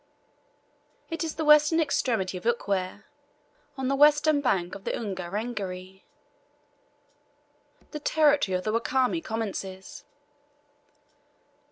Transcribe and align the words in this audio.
It 1.11 1.23
is 1.23 1.35
the 1.35 1.45
western 1.45 1.79
extremity 1.79 2.35
of 2.35 2.43
Ukwere. 2.43 3.03
On 3.77 3.87
the 3.87 3.95
western 3.95 4.41
bank 4.41 4.73
of 4.73 4.83
the 4.83 4.93
Ungerengeri 4.97 6.01
the 7.91 7.99
territory 7.99 8.57
of 8.57 8.63
the 8.63 8.73
Wakami 8.73 9.23
commences. 9.23 10.03